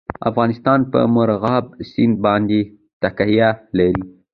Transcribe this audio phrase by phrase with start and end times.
[0.29, 2.59] افغانستان په مورغاب سیند باندې
[3.01, 4.01] تکیه لري.